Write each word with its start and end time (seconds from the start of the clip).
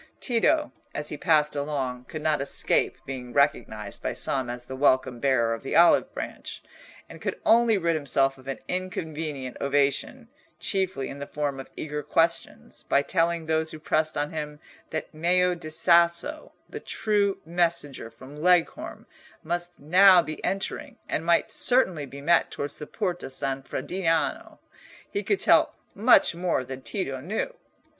Tito, 0.19 0.71
as 0.95 1.09
he 1.09 1.15
passed 1.17 1.55
along, 1.55 2.05
could 2.05 2.23
not 2.23 2.41
escape 2.41 2.97
being 3.05 3.33
recognised 3.33 4.01
by 4.01 4.13
some 4.13 4.49
as 4.49 4.65
the 4.65 4.75
welcome 4.75 5.19
bearer 5.19 5.53
of 5.53 5.61
the 5.61 5.75
olive 5.75 6.11
branch, 6.11 6.63
and 7.07 7.21
could 7.21 7.39
only 7.45 7.77
rid 7.77 7.93
himself 7.93 8.39
of 8.39 8.47
an 8.47 8.57
inconvenient 8.67 9.57
ovation, 9.61 10.27
chiefly 10.59 11.07
in 11.07 11.19
the 11.19 11.27
form 11.27 11.59
of 11.59 11.69
eager 11.77 12.01
questions, 12.01 12.81
by 12.89 13.03
telling 13.03 13.45
those 13.45 13.69
who 13.69 13.77
pressed 13.77 14.17
on 14.17 14.31
him 14.31 14.59
that 14.89 15.13
Meo 15.13 15.53
di 15.53 15.69
Sasso, 15.69 16.51
the 16.67 16.79
true 16.79 17.39
messenger 17.45 18.09
from 18.09 18.35
Leghorn, 18.35 19.05
must 19.43 19.77
now 19.79 20.23
be 20.23 20.43
entering, 20.43 20.97
and 21.07 21.23
might 21.23 21.51
certainly 21.51 22.07
be 22.07 22.21
met 22.21 22.49
towards 22.49 22.79
the 22.79 22.87
Porta 22.87 23.29
San 23.29 23.61
Frediano. 23.61 24.57
He 25.07 25.21
could 25.21 25.39
tell 25.39 25.75
much 25.93 26.33
more 26.33 26.63
than 26.63 26.81
Tito 26.81 27.19
knew. 27.21 27.53